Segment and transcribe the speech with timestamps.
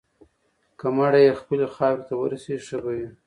[0.79, 3.07] که مړی یې خپلې خاورې ته ورسیږي، ښه به وي.